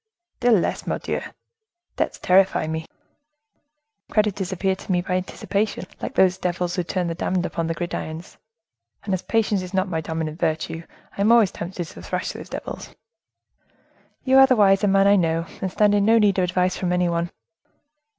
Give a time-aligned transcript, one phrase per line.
[0.37, 1.21] "Still less, Mordioux!
[1.95, 2.87] Debts terrify me.
[4.09, 7.75] Creditors appear to me, by anticipation, like those devils who turn the damned upon the
[7.75, 8.37] gridirons,
[9.03, 10.81] and as patience is not my dominant virtue,
[11.15, 12.95] I am always tempted to thrash those devils."
[14.23, 16.91] "You are the wisest man I know, and stand in no need of advice from
[16.93, 17.29] any one.